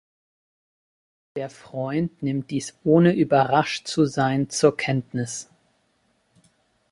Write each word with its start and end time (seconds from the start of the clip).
Der 1.35 1.51
Freund 1.51 2.23
nimmt 2.23 2.49
dies 2.49 2.75
ohne 2.83 3.13
überrascht 3.13 3.85
zu 3.85 4.05
sein 4.07 4.49
zur 4.49 4.75
Kenntnis. 4.75 5.47